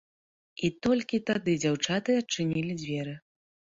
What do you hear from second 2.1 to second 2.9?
адчынілі